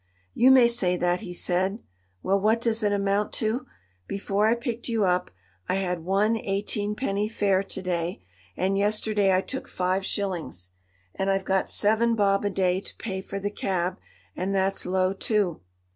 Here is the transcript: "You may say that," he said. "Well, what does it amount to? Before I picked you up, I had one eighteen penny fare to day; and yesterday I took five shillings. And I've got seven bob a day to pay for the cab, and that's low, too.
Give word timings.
"You 0.33 0.49
may 0.49 0.67
say 0.67 0.97
that," 0.97 1.19
he 1.21 1.31
said. 1.31 1.77
"Well, 2.23 2.39
what 2.41 2.59
does 2.59 2.81
it 2.81 2.91
amount 2.91 3.33
to? 3.33 3.67
Before 4.07 4.47
I 4.47 4.55
picked 4.55 4.87
you 4.87 5.05
up, 5.05 5.29
I 5.69 5.75
had 5.75 6.03
one 6.03 6.37
eighteen 6.37 6.95
penny 6.95 7.29
fare 7.29 7.61
to 7.61 7.81
day; 7.83 8.19
and 8.57 8.79
yesterday 8.79 9.31
I 9.31 9.41
took 9.41 9.67
five 9.67 10.03
shillings. 10.03 10.71
And 11.13 11.29
I've 11.29 11.45
got 11.45 11.69
seven 11.69 12.15
bob 12.15 12.43
a 12.45 12.49
day 12.49 12.81
to 12.81 12.95
pay 12.95 13.21
for 13.21 13.39
the 13.39 13.51
cab, 13.51 13.99
and 14.35 14.55
that's 14.55 14.87
low, 14.87 15.13
too. 15.13 15.61